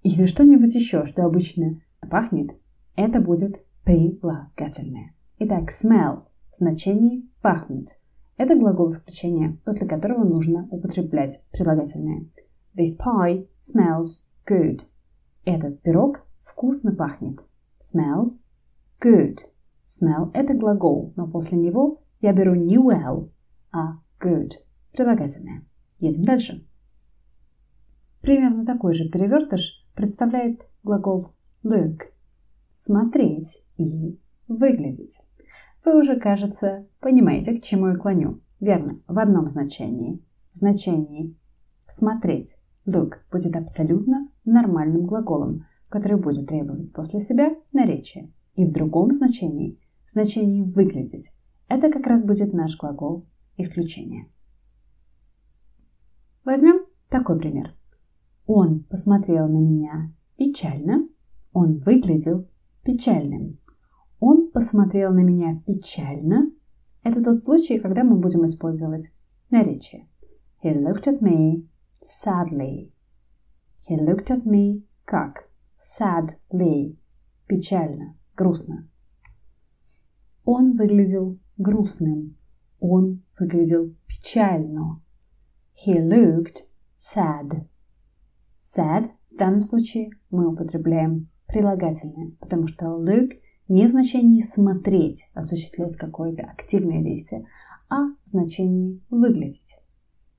или 0.01 0.27
что-нибудь 0.27 0.73
еще, 0.73 1.05
что 1.07 1.25
обычно 1.25 1.81
пахнет, 2.09 2.51
это 2.95 3.19
будет 3.19 3.61
прилагательное. 3.83 5.13
Итак, 5.43 5.71
smell 5.71 6.25
в 6.53 6.57
значении 6.57 7.27
пахнуть. 7.41 7.89
Это 8.37 8.55
глагол 8.55 8.91
исключения, 8.91 9.57
после 9.65 9.87
которого 9.87 10.23
нужно 10.23 10.67
употреблять 10.69 11.41
прилагательное. 11.49 12.27
This 12.77 12.95
pie 12.95 13.47
smells 13.63 14.21
good. 14.47 14.81
Этот 15.43 15.81
пирог 15.81 16.27
вкусно 16.43 16.95
пахнет. 16.95 17.39
Smells 17.81 18.33
good. 19.03 19.39
Smell– 19.87 20.29
это 20.35 20.53
глагол, 20.53 21.11
но 21.15 21.25
после 21.25 21.57
него 21.57 22.03
я 22.19 22.33
беру 22.33 22.53
не 22.53 22.77
well, 22.77 23.31
а 23.71 23.93
good. 24.19 24.51
Прилагательное. 24.91 25.65
Едем 25.97 26.23
дальше. 26.23 26.63
Примерно 28.21 28.63
такой 28.63 28.93
же 28.93 29.09
перевертыш 29.09 29.87
представляет 29.95 30.61
глагол 30.83 31.31
look– 31.63 32.01
смотреть 32.73 33.59
и 33.77 34.19
выглядеть. 34.47 35.17
Вы 35.83 35.99
уже, 35.99 36.19
кажется, 36.19 36.85
понимаете, 36.99 37.57
к 37.57 37.63
чему 37.63 37.87
я 37.87 37.95
клоню. 37.95 38.39
Верно, 38.59 38.99
в 39.07 39.17
одном 39.17 39.49
значении. 39.49 40.19
В 40.53 40.59
значении 40.59 41.35
смотреть 41.87 42.55
look 42.85 43.15
будет 43.31 43.55
абсолютно 43.55 44.27
нормальным 44.45 45.05
глаголом, 45.05 45.65
который 45.89 46.17
будет 46.17 46.47
требовать 46.47 46.93
после 46.93 47.21
себя 47.21 47.55
наречия. 47.73 48.29
И 48.55 48.65
в 48.65 48.71
другом 48.71 49.11
значении, 49.11 49.79
значении 50.11 50.61
выглядеть, 50.61 51.31
это 51.67 51.91
как 51.91 52.05
раз 52.05 52.23
будет 52.23 52.53
наш 52.53 52.77
глагол 52.77 53.25
исключения. 53.57 54.27
Возьмем 56.43 56.85
такой 57.09 57.39
пример. 57.39 57.73
Он 58.45 58.83
посмотрел 58.83 59.47
на 59.47 59.57
меня 59.57 60.11
печально, 60.37 61.07
он 61.53 61.77
выглядел 61.77 62.47
печальным. 62.83 63.57
Он 64.21 64.51
посмотрел 64.51 65.11
на 65.11 65.21
меня 65.21 65.59
печально. 65.65 66.51
Это 67.01 67.23
тот 67.23 67.39
случай, 67.39 67.79
когда 67.79 68.03
мы 68.03 68.17
будем 68.17 68.45
использовать 68.45 69.11
наречие. 69.49 70.07
He 70.63 70.71
looked 70.71 71.07
at 71.07 71.21
me 71.21 71.67
sadly. 72.03 72.91
He 73.89 73.97
looked 73.97 74.29
at 74.29 74.45
me 74.45 74.83
как? 75.05 75.49
Sadly. 75.81 76.99
Печально, 77.47 78.15
грустно. 78.37 78.87
Он 80.45 80.77
выглядел 80.77 81.39
грустным. 81.57 82.37
Он 82.79 83.23
выглядел 83.39 83.95
печально. 84.05 85.01
He 85.83 85.97
looked 85.97 86.57
sad. 86.99 87.65
Sad 88.63 89.09
в 89.31 89.35
данном 89.35 89.63
случае 89.63 90.11
мы 90.29 90.47
употребляем 90.47 91.27
прилагательное, 91.47 92.33
потому 92.39 92.67
что 92.67 92.85
look 92.85 93.31
не 93.71 93.87
в 93.87 93.91
значении 93.91 94.41
смотреть, 94.41 95.29
осуществлять 95.33 95.95
какое-то 95.95 96.43
активное 96.43 97.01
действие, 97.01 97.47
а 97.89 98.07
в 98.25 98.29
значении 98.29 98.99
выглядеть. 99.09 99.77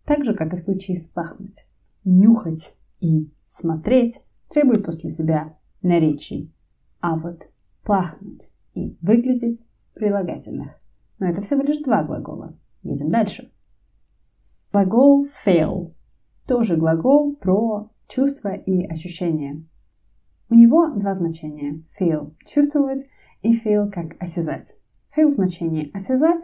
Так 0.05 0.23
же, 0.27 0.35
как 0.35 0.53
и 0.53 0.57
в 0.57 0.61
случае 0.61 0.99
с 0.99 1.07
пахнуть. 1.09 1.67
Нюхать 2.05 2.75
и 3.01 3.31
смотреть 3.47 4.21
требует 4.51 4.85
после 4.85 5.09
себя 5.09 5.57
наречий, 5.81 6.53
а 7.01 7.17
вот 7.17 7.49
пахнуть 7.85 8.51
и 8.75 8.99
выглядеть 9.01 9.61
прилагательных. 9.95 10.79
Но 11.19 11.31
это 11.31 11.41
всего 11.41 11.63
лишь 11.63 11.79
два 11.79 12.05
глагола. 12.05 12.55
Едем 12.83 13.09
дальше. 13.09 13.51
Глагол 14.75 15.27
fail 15.47 15.95
тоже 16.47 16.77
глагол 16.77 17.35
про 17.37 17.89
чувства 18.09 18.51
и 18.51 18.85
ощущения. 18.85 19.65
У 20.51 20.55
него 20.55 20.89
два 20.91 21.15
значения. 21.15 21.83
Feel– 21.99 22.35
чувствовать 22.47 23.07
и 23.43 23.59
feel 23.59 23.91
как 23.91 24.21
осязать. 24.21 24.75
Feel 25.17 25.31
значение 25.31 25.91
осязать 25.93 26.43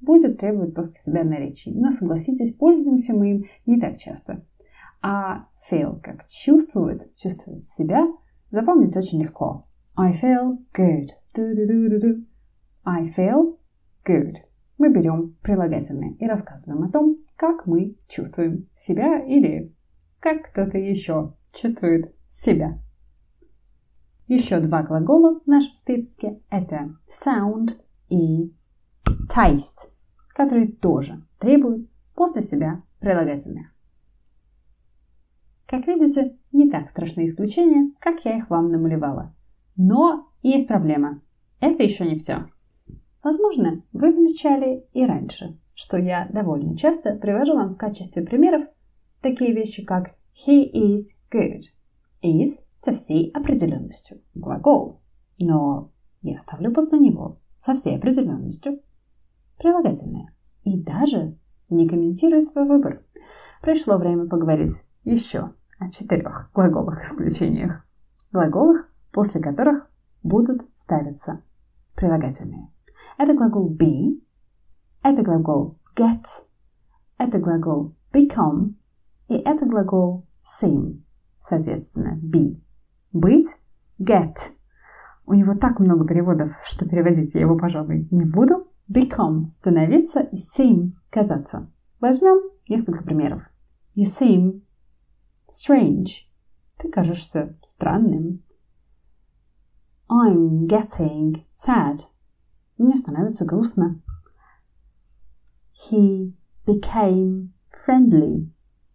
будет 0.00 0.38
требовать 0.38 0.74
после 0.74 0.94
себя 1.00 1.24
наречий. 1.24 1.72
Но 1.74 1.92
согласитесь, 1.92 2.54
пользуемся 2.54 3.12
мы 3.12 3.30
им 3.30 3.44
не 3.66 3.80
так 3.80 3.98
часто. 3.98 4.44
А 5.00 5.46
feel 5.70 6.00
как 6.00 6.26
чувствовать, 6.28 7.14
чувствовать 7.16 7.66
себя, 7.66 8.04
запомнить 8.50 8.96
очень 8.96 9.22
легко. 9.22 9.66
I 9.96 10.12
feel 10.12 10.58
good. 10.74 11.08
I 12.84 13.12
feel 13.16 13.58
good. 14.04 14.34
Мы 14.78 14.92
берем 14.92 15.36
прилагательное 15.42 16.14
и 16.18 16.26
рассказываем 16.26 16.84
о 16.84 16.90
том, 16.90 17.16
как 17.36 17.66
мы 17.66 17.96
чувствуем 18.08 18.68
себя 18.74 19.20
или 19.24 19.74
как 20.20 20.50
кто-то 20.50 20.78
еще 20.78 21.34
чувствует 21.52 22.14
себя. 22.30 22.78
Еще 24.28 24.60
два 24.60 24.82
глагола 24.82 25.40
в 25.40 25.46
нашем 25.46 25.72
списке– 25.72 26.38
это 26.50 26.94
sound 27.08 27.78
и 28.10 28.52
taste, 29.26 29.88
которые 30.34 30.70
тоже 30.70 31.22
требуют 31.38 31.88
после 32.14 32.42
себя 32.42 32.82
прилагательных. 33.00 33.68
Как 35.66 35.86
видите, 35.86 36.36
не 36.52 36.68
так 36.68 36.90
страшны 36.90 37.26
исключения, 37.26 37.90
как 38.00 38.22
я 38.26 38.36
их 38.36 38.50
вам 38.50 38.70
намалевала. 38.70 39.34
Но 39.76 40.28
есть 40.42 40.68
проблема. 40.68 41.22
Это 41.60 41.82
еще 41.82 42.04
не 42.04 42.16
все. 42.16 42.48
Возможно, 43.22 43.82
вы 43.94 44.12
замечали 44.12 44.84
и 44.92 45.06
раньше, 45.06 45.58
что 45.74 45.96
я 45.96 46.28
довольно 46.30 46.76
часто 46.76 47.14
привожу 47.16 47.54
вам 47.54 47.70
в 47.70 47.78
качестве 47.78 48.22
примеров 48.22 48.66
такие 49.22 49.54
вещи, 49.54 49.82
как 49.86 50.16
he 50.34 50.70
is 50.70 51.06
good. 51.32 51.62
Is 52.22 52.58
со 52.88 52.92
всей 52.94 53.30
определенностью. 53.32 54.22
Глагол. 54.34 55.02
Но 55.38 55.90
я 56.22 56.38
ставлю 56.40 56.72
после 56.72 56.98
него 56.98 57.38
со 57.60 57.74
всей 57.74 57.96
определенностью 57.96 58.80
прилагательное. 59.58 60.34
И 60.64 60.80
даже 60.80 61.36
не 61.68 61.86
комментирую 61.86 62.42
свой 62.42 62.66
выбор. 62.66 63.02
Пришло 63.60 63.98
время 63.98 64.26
поговорить 64.26 64.72
еще 65.04 65.52
о 65.78 65.90
четырех 65.90 66.50
глаголах 66.54 67.04
исключениях. 67.04 67.84
Глаголах, 68.32 68.90
после 69.12 69.40
которых 69.40 69.90
будут 70.22 70.62
ставиться 70.78 71.42
прилагательные. 71.94 72.68
Это 73.18 73.34
глагол 73.34 73.70
be, 73.70 74.18
это 75.02 75.22
глагол 75.22 75.78
get, 75.94 76.24
это 77.18 77.38
глагол 77.38 77.94
become 78.12 78.74
и 79.28 79.34
это 79.34 79.66
глагол 79.66 80.26
seem, 80.60 81.02
соответственно, 81.42 82.18
be. 82.22 82.60
Быть, 83.12 83.48
get. 83.98 84.34
У 85.26 85.34
него 85.34 85.54
так 85.54 85.78
много 85.80 86.06
переводов, 86.06 86.52
что 86.64 86.88
переводить 86.88 87.34
я 87.34 87.40
его, 87.40 87.56
пожалуй, 87.56 88.08
не 88.10 88.24
буду. 88.24 88.68
Become– 88.90 89.48
становиться 89.58 90.20
и 90.20 90.42
seem– 90.56 90.92
казаться. 91.10 91.70
Возьмем 92.00 92.50
несколько 92.68 93.04
примеров. 93.04 93.42
You 93.94 94.06
seem 94.06 94.62
Strange. 95.50 96.26
Ты 96.78 96.90
кажешься 96.90 97.56
странным. 97.64 98.42
I'm 100.08 100.66
getting 100.66 101.44
sad. 101.54 102.00
Мне 102.76 102.96
становится 102.96 103.44
грустно. 103.44 104.00
He 105.90 106.34
became 106.66 107.48
friendly. 107.86 108.50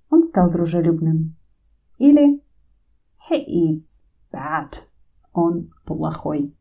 Он 0.10 0.24
стал 0.26 0.52
дружелюбным. 0.52 1.36
Или 1.98 2.42
he 3.30 3.46
is 3.46 3.84
bad. 4.34 4.74
Он 5.34 5.72
плохой. 5.86 6.54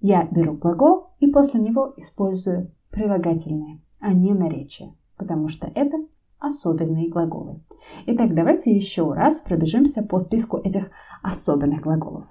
Я 0.00 0.24
беру 0.24 0.54
глагол 0.54 1.10
и 1.18 1.26
после 1.26 1.60
него 1.60 1.92
использую 1.96 2.72
прилагательное, 2.90 3.80
а 4.00 4.12
не 4.12 4.32
наречие, 4.32 4.94
потому 5.16 5.48
что 5.48 5.70
это 5.74 5.96
особенные 6.38 7.08
глаголы. 7.08 7.60
Итак, 8.06 8.34
давайте 8.34 8.74
еще 8.74 9.12
раз 9.12 9.40
пробежимся 9.40 10.02
по 10.02 10.20
списку 10.20 10.58
этих 10.58 10.90
особенных 11.22 11.80
глаголов. 11.80 12.26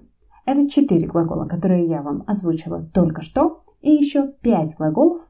Это 0.46 0.70
четыре 0.70 1.08
глагола, 1.08 1.48
которые 1.48 1.88
я 1.88 2.02
вам 2.02 2.24
озвучила 2.28 2.84
только 2.94 3.22
что, 3.22 3.64
и 3.82 3.92
еще 3.92 4.32
пять 4.42 4.76
глаголов, 4.76 5.22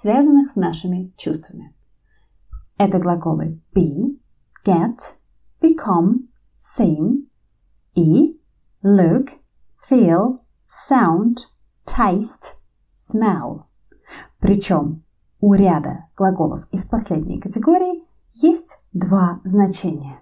связанных 0.00 0.52
с 0.52 0.56
нашими 0.56 1.12
чувствами. 1.16 1.74
Это 2.76 2.98
глаголы 2.98 3.60
be, 3.74 4.18
get, 4.64 4.98
become, 5.60 6.28
seem 6.78 7.27
и 7.98 8.40
look, 8.84 9.30
feel, 9.90 10.38
sound, 10.88 11.38
taste, 11.84 12.54
smell. 12.96 13.62
Причем 14.38 15.02
у 15.40 15.52
ряда 15.54 16.06
глаголов 16.16 16.68
из 16.70 16.84
последней 16.84 17.40
категории 17.40 18.04
есть 18.34 18.80
два 18.92 19.40
значения. 19.42 20.20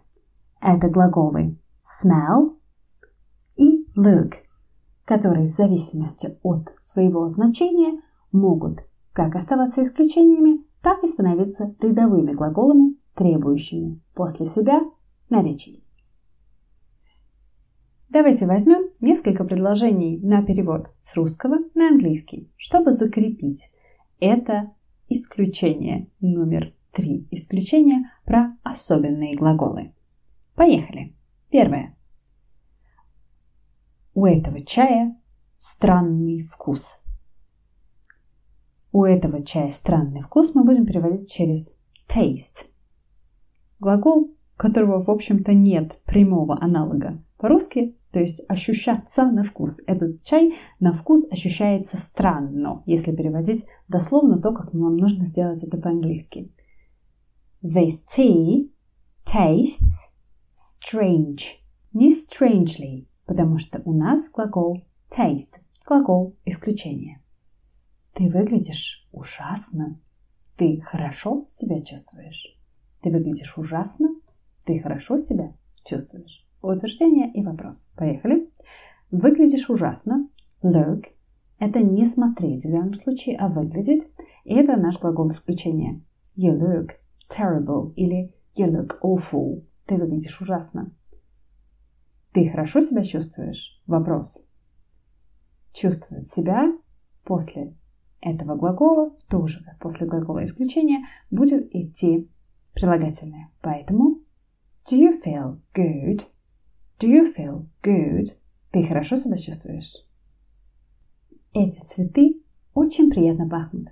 Это 0.60 0.88
глаголы 0.88 1.58
smell 1.84 2.56
и 3.56 3.86
look, 3.94 4.32
которые 5.04 5.50
в 5.50 5.52
зависимости 5.52 6.38
от 6.42 6.72
своего 6.82 7.28
значения 7.28 8.00
могут 8.32 8.80
как 9.12 9.36
оставаться 9.36 9.82
исключениями, 9.82 10.64
так 10.82 11.04
и 11.04 11.08
становиться 11.08 11.74
рядовыми 11.80 12.32
глаголами, 12.32 12.96
требующими 13.14 14.00
после 14.14 14.46
себя 14.46 14.80
наречий. 15.28 15.85
Давайте 18.08 18.46
возьмем 18.46 18.90
несколько 19.00 19.42
предложений 19.42 20.20
на 20.22 20.42
перевод 20.42 20.90
с 21.02 21.14
русского 21.16 21.58
на 21.74 21.88
английский, 21.88 22.48
чтобы 22.56 22.92
закрепить 22.92 23.68
это 24.20 24.70
исключение 25.08 26.08
номер 26.20 26.72
три. 26.92 27.26
Исключение 27.32 28.10
про 28.24 28.56
особенные 28.62 29.36
глаголы. 29.36 29.92
Поехали. 30.54 31.14
Первое. 31.50 31.96
У 34.14 34.24
этого 34.24 34.64
чая 34.64 35.20
странный 35.58 36.42
вкус. 36.42 37.00
У 38.92 39.04
этого 39.04 39.44
чая 39.44 39.72
странный 39.72 40.22
вкус 40.22 40.54
мы 40.54 40.64
будем 40.64 40.86
переводить 40.86 41.30
через 41.30 41.76
taste. 42.08 42.66
Глагол, 43.80 44.30
которого, 44.56 45.02
в 45.02 45.10
общем-то, 45.10 45.52
нет 45.52 46.00
прямого 46.04 46.56
аналога 46.62 47.22
по-русски, 47.36 47.95
то 48.10 48.20
есть 48.20 48.40
ощущаться 48.48 49.24
на 49.24 49.44
вкус. 49.44 49.78
Этот 49.86 50.22
чай 50.24 50.54
на 50.80 50.92
вкус 50.92 51.26
ощущается 51.30 51.96
странно, 51.96 52.82
если 52.86 53.14
переводить 53.14 53.66
дословно 53.88 54.40
то, 54.40 54.52
как 54.52 54.72
нам 54.72 54.96
нужно 54.96 55.24
сделать 55.24 55.62
это 55.62 55.76
по-английски. 55.76 56.50
This 57.62 58.00
tea 58.16 58.70
tastes 59.24 60.08
strange. 60.54 61.40
Не 61.92 62.12
strangely, 62.12 63.06
потому 63.24 63.58
что 63.58 63.82
у 63.84 63.92
нас 63.92 64.28
глагол 64.30 64.86
taste, 65.10 65.60
глагол 65.86 66.36
исключения. 66.44 67.22
Ты 68.14 68.30
выглядишь 68.30 69.06
ужасно. 69.12 70.00
Ты 70.56 70.80
хорошо 70.80 71.48
себя 71.50 71.82
чувствуешь. 71.82 72.56
Ты 73.02 73.10
выглядишь 73.10 73.58
ужасно. 73.58 74.08
Ты 74.64 74.80
хорошо 74.80 75.18
себя 75.18 75.54
чувствуешь. 75.84 76.45
Утверждение 76.66 77.30
и 77.32 77.42
вопрос. 77.42 77.76
Поехали. 77.96 78.50
Выглядишь 79.12 79.70
ужасно. 79.70 80.28
Look. 80.64 81.04
Это 81.60 81.78
не 81.78 82.06
смотреть 82.06 82.64
в 82.64 82.70
данном 82.70 82.94
случае, 82.94 83.36
а 83.36 83.46
выглядеть. 83.46 84.02
И 84.44 84.54
это 84.54 84.76
наш 84.76 84.98
глагол 84.98 85.30
исключения. 85.30 86.02
You 86.36 86.58
look 86.58 86.90
terrible 87.30 87.94
или 87.94 88.34
you 88.56 88.66
look 88.66 88.98
awful. 89.00 89.64
Ты 89.86 89.94
выглядишь 89.94 90.40
ужасно. 90.40 90.90
Ты 92.32 92.48
хорошо 92.50 92.80
себя 92.80 93.04
чувствуешь? 93.04 93.80
Вопрос. 93.86 94.44
Чувствует 95.72 96.26
себя 96.26 96.76
после 97.22 97.76
этого 98.20 98.56
глагола, 98.56 99.16
тоже 99.30 99.62
как 99.62 99.78
после 99.78 100.08
глагола 100.08 100.44
исключения, 100.44 101.06
будет 101.30 101.72
идти 101.72 102.28
прилагательное. 102.74 103.50
Поэтому 103.62 104.18
do 104.90 104.98
you 104.98 105.22
feel 105.24 105.60
good? 105.72 106.26
Do 106.98 107.08
you 107.08 107.34
feel 107.34 107.66
good? 107.82 108.34
Ты 108.70 108.86
хорошо 108.86 109.16
себя 109.16 109.36
чувствуешь? 109.36 109.92
Эти 111.52 111.78
цветы 111.84 112.42
очень 112.72 113.10
приятно 113.10 113.46
пахнут. 113.46 113.88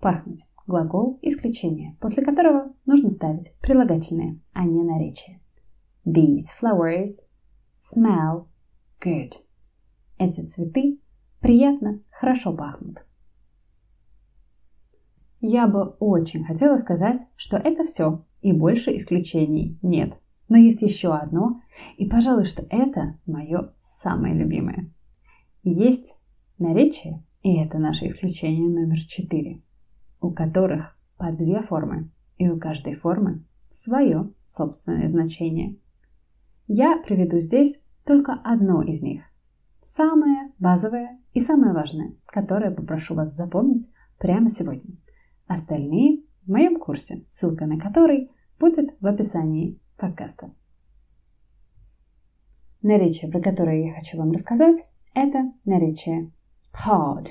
Пахнуть– 0.00 0.40
глагол 0.66 1.18
исключения, 1.20 1.94
после 2.00 2.24
которого 2.24 2.72
нужно 2.86 3.10
ставить 3.10 3.52
прилагательное, 3.60 4.38
а 4.54 4.64
не 4.64 4.82
наречие. 4.82 5.40
These 6.06 6.46
flowers 6.58 7.18
smell 7.78 8.46
good. 8.98 9.34
Эти 10.16 10.46
цветы 10.46 11.00
приятно, 11.40 12.00
хорошо 12.10 12.56
пахнут. 12.56 13.04
Я 15.42 15.66
бы 15.66 15.96
очень 15.98 16.44
хотела 16.44 16.78
сказать, 16.78 17.20
что 17.36 17.58
это 17.58 17.84
все 17.84 18.24
и 18.40 18.52
больше 18.52 18.96
исключений 18.96 19.78
нет. 19.82 20.14
Но 20.52 20.58
есть 20.58 20.82
еще 20.82 21.14
одно, 21.14 21.62
и, 21.96 22.04
пожалуй, 22.04 22.44
что 22.44 22.66
это 22.68 23.18
мое 23.24 23.72
самое 23.82 24.34
любимое. 24.34 24.92
Есть 25.62 26.14
наречие, 26.58 27.24
и 27.42 27.56
это 27.56 27.78
наше 27.78 28.06
исключение 28.08 28.68
номер 28.68 29.00
четыре, 29.06 29.62
у 30.20 30.30
которых 30.30 30.94
по 31.16 31.32
две 31.32 31.62
формы, 31.62 32.10
и 32.36 32.50
у 32.50 32.58
каждой 32.58 32.96
формы 32.96 33.46
свое 33.72 34.30
собственное 34.42 35.08
значение. 35.08 35.78
Я 36.66 36.98
приведу 36.98 37.40
здесь 37.40 37.82
только 38.04 38.34
одно 38.34 38.82
из 38.82 39.00
них. 39.00 39.22
Самое 39.82 40.52
базовое 40.58 41.18
и 41.32 41.40
самое 41.40 41.72
важное, 41.72 42.12
которое 42.26 42.72
попрошу 42.72 43.14
вас 43.14 43.34
запомнить 43.34 43.88
прямо 44.18 44.50
сегодня. 44.50 44.98
Остальные 45.46 46.24
в 46.44 46.50
моем 46.50 46.78
курсе, 46.78 47.24
ссылка 47.30 47.64
на 47.64 47.78
который 47.78 48.30
будет 48.60 48.94
в 49.00 49.06
описании 49.06 49.80
подкаста. 50.02 50.50
Наречие, 52.82 53.30
про 53.30 53.40
которое 53.40 53.86
я 53.86 53.94
хочу 53.94 54.18
вам 54.18 54.32
рассказать, 54.32 54.78
это 55.14 55.52
наречие 55.64 56.32
hard 56.72 57.28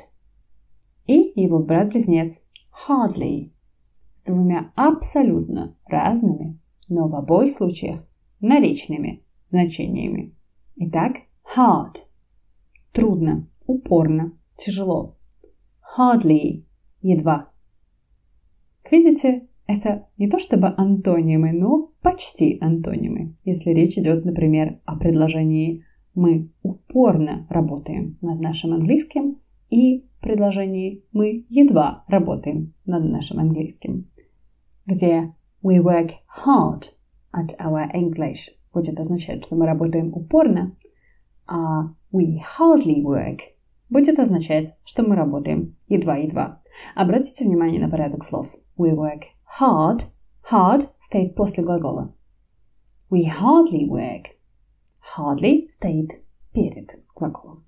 и 1.06 1.34
его 1.36 1.60
брат-близнец 1.60 2.42
hardly 2.88 3.52
с 4.16 4.24
двумя 4.24 4.72
абсолютно 4.76 5.76
разными, 5.86 6.58
но 6.88 7.10
в 7.10 7.16
обоих 7.16 7.56
случаях 7.58 8.06
наречными 8.40 9.22
значениями. 9.48 10.34
Итак, 10.78 11.18
hard– 11.54 11.98
трудно, 12.94 13.50
упорно, 13.66 14.32
тяжело. 14.56 15.18
Hardly– 15.98 16.64
едва. 17.02 17.50
Видите, 18.90 19.48
это 19.74 20.08
не 20.18 20.30
то 20.30 20.40
чтобы 20.40 20.74
антонимы, 20.76 21.52
но 21.52 21.92
почти 22.02 22.58
антонимы. 22.62 23.36
Если 23.44 23.72
речь 23.72 23.98
идет, 23.98 24.26
например, 24.26 24.80
о 24.86 24.98
предложении 24.98 25.84
«мы 26.14 26.50
упорно 26.64 27.48
работаем 27.50 28.18
над 28.22 28.40
нашим 28.40 28.74
английским» 28.74 29.38
и 29.70 30.06
предложении 30.20 31.04
«мы 31.12 31.46
едва 31.50 32.04
работаем 32.08 32.74
над 32.86 33.06
нашим 33.06 33.40
английским», 33.40 34.08
где 34.86 35.34
«we 35.64 35.78
work 35.78 36.12
hard 36.46 36.84
at 37.34 37.56
our 37.60 37.88
English» 37.94 38.50
будет 38.74 39.00
означать, 39.00 39.44
что 39.44 39.56
мы 39.56 39.66
работаем 39.66 40.14
упорно, 40.14 40.76
а 41.48 41.94
«we 42.14 42.40
hardly 42.60 43.02
work» 43.04 43.40
будет 43.90 44.20
означать, 44.20 44.76
что 44.86 45.04
мы 45.04 45.16
работаем 45.16 45.76
едва-едва. 45.88 46.62
Обратите 46.96 47.44
внимание 47.44 47.82
на 47.82 47.90
порядок 47.90 48.24
слов. 48.24 48.48
We 48.78 48.96
work 48.96 49.24
hard. 49.60 50.04
Hard 50.52 50.90
стоит 51.02 51.36
после 51.36 51.64
глагола. 51.64 52.14
We 53.10 53.26
hardly 53.26 53.88
work. 53.88 54.26
Hardly 55.16 55.70
стоит 55.70 56.10
перед 56.54 56.90
глаголом. 57.16 57.64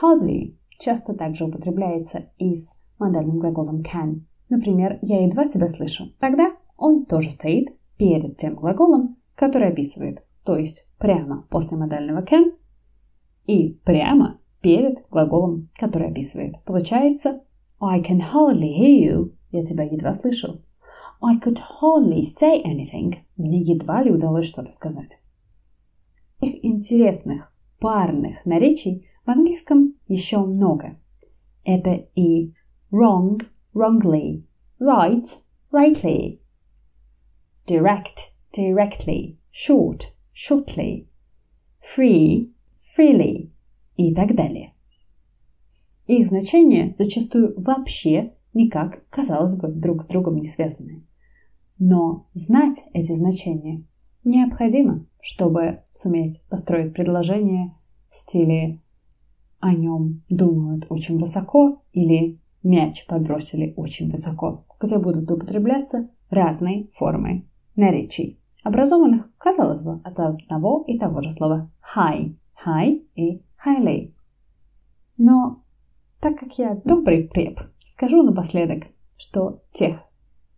Hardly 0.00 0.56
часто 0.78 1.14
также 1.14 1.44
употребляется 1.44 2.30
и 2.38 2.56
с 2.56 2.68
модальным 2.98 3.38
глаголом 3.38 3.82
can. 3.82 4.22
Например, 4.48 4.98
я 5.02 5.24
едва 5.24 5.48
тебя 5.48 5.68
слышу. 5.68 6.06
Тогда 6.18 6.56
он 6.76 7.04
тоже 7.06 7.30
стоит 7.30 7.68
перед 7.96 8.38
тем 8.38 8.54
глаголом, 8.54 9.16
который 9.34 9.68
описывает, 9.68 10.24
то 10.44 10.56
есть 10.56 10.84
прямо 10.98 11.46
после 11.50 11.76
модального 11.76 12.22
can 12.22 12.52
и 13.46 13.78
прямо 13.84 14.40
перед 14.60 15.08
глаголом, 15.10 15.68
который 15.78 16.08
описывает. 16.08 16.62
Получается 16.64 17.42
I 17.80 18.00
can 18.00 18.20
hardly 18.20 18.76
hear 18.78 18.98
you. 18.98 19.32
Я 19.52 19.64
тебя 19.64 19.84
едва 19.84 20.14
слышу. 20.14 20.62
I 21.20 21.36
could 21.36 21.60
hardly 21.80 22.24
say 22.24 22.62
anything. 22.64 23.18
Мне 23.36 23.60
едва 23.60 24.02
ли 24.02 24.10
удалось 24.10 24.46
что-то 24.46 24.72
сказать. 24.72 25.20
Их 26.40 26.64
интересных 26.64 27.54
парных 27.78 28.44
наречий 28.44 29.06
в 29.24 29.30
английском 29.30 29.94
еще 30.08 30.38
много. 30.38 30.98
Это 31.64 32.08
и 32.16 32.54
wrong, 32.90 33.40
wrongly, 33.74 34.44
right, 34.80 35.28
rightly, 35.70 36.40
direct, 37.66 38.32
directly, 38.52 39.36
short, 39.52 40.12
shortly, 40.34 41.06
free, 41.94 42.52
freely 42.96 43.50
и 43.96 44.14
так 44.14 44.34
далее. 44.34 44.72
Их 46.06 46.26
значения 46.26 46.94
зачастую 46.98 47.54
вообще 47.56 48.32
никак, 48.54 49.08
казалось 49.10 49.56
бы, 49.56 49.68
друг 49.68 50.02
с 50.02 50.06
другом 50.06 50.36
не 50.36 50.46
связаны. 50.46 51.04
Но 51.78 52.26
знать 52.34 52.76
эти 52.92 53.14
значения 53.14 53.84
необходимо, 54.24 55.06
чтобы 55.20 55.82
суметь 55.92 56.42
построить 56.48 56.94
предложение 56.94 57.74
в 58.08 58.14
стиле 58.14 58.80
«о 59.58 59.74
нем 59.74 60.22
думают 60.28 60.86
очень 60.90 61.18
высоко» 61.18 61.82
или 61.92 62.40
«мяч 62.62 63.06
подбросили 63.06 63.72
очень 63.76 64.10
высоко», 64.10 64.64
где 64.80 64.98
будут 64.98 65.30
употребляться 65.30 66.08
разные 66.30 66.88
формы 66.94 67.46
наречий, 67.74 68.38
образованных, 68.62 69.30
казалось 69.38 69.80
бы, 69.80 70.00
от 70.04 70.18
одного 70.18 70.84
и 70.86 70.98
того 70.98 71.22
же 71.22 71.30
слова 71.30 71.70
high, 71.96 72.36
high 72.64 73.02
и 73.14 73.42
highly. 73.64 74.12
Но 75.16 75.62
так 76.20 76.38
как 76.38 76.58
я 76.58 76.80
добрый 76.84 77.24
преп, 77.24 77.60
скажу 78.02 78.24
напоследок, 78.24 78.86
что 79.16 79.62
тех 79.74 80.00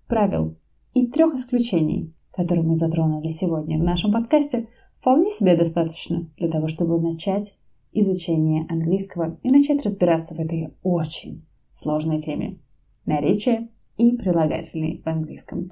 правил 0.07 0.57
и 0.95 1.07
трех 1.09 1.35
исключений, 1.35 2.15
которые 2.33 2.65
мы 2.65 2.77
затронули 2.77 3.33
сегодня 3.33 3.79
в 3.79 3.83
нашем 3.83 4.13
подкасте, 4.13 4.69
вполне 4.99 5.31
себе 5.33 5.55
достаточно 5.55 6.27
для 6.39 6.49
того, 6.49 6.69
чтобы 6.69 6.99
начать 6.99 7.55
изучение 7.93 8.65
английского 8.71 9.37
и 9.43 9.51
начать 9.51 9.85
разбираться 9.85 10.35
в 10.35 10.41
этой 10.41 10.71
очень 10.83 11.45
сложной 11.75 12.23
теме 12.23 12.57
наречия 13.05 13.69
и 13.99 14.17
прилагательные 14.17 15.03
в 15.03 15.07
английском. 15.07 15.71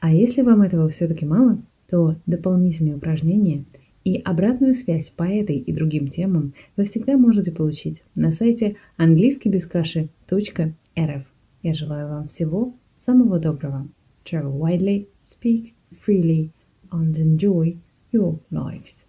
А 0.00 0.12
если 0.12 0.42
вам 0.42 0.62
этого 0.62 0.88
все-таки 0.88 1.26
мало, 1.26 1.58
то 1.90 2.14
дополнительные 2.26 2.94
упражнения 2.94 3.64
и 4.04 4.18
обратную 4.18 4.74
связь 4.74 5.10
по 5.10 5.24
этой 5.24 5.56
и 5.56 5.72
другим 5.72 6.08
темам 6.08 6.52
вы 6.76 6.84
всегда 6.84 7.16
можете 7.16 7.50
получить 7.50 8.02
на 8.14 8.30
сайте 8.32 8.76
английскийбескаши.рф. 8.96 11.22
Я 11.62 11.74
желаю 11.74 12.08
вам 12.08 12.28
всего 12.28 12.74
самого 12.96 13.38
доброго. 13.38 13.88
Travel 14.24 14.58
widely, 14.58 15.06
speak 15.22 15.72
freely, 16.06 16.50
and 16.90 17.16
enjoy 17.16 17.76
your 18.12 18.38
lives. 18.50 19.03